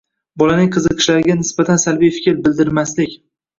Bolaning 0.41 0.71
qiziqishlariga 0.75 1.35
nisbatan 1.43 1.83
salbiy 1.85 2.13
fikr 2.19 2.43
bildirmaslik. 2.49 3.17